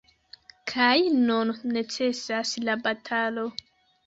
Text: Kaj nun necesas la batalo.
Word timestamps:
Kaj 0.71 0.95
nun 1.27 1.53
necesas 1.75 2.55
la 2.65 2.79
batalo. 2.89 3.47